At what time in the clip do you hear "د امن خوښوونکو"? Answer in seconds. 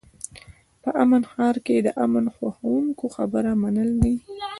1.85-3.05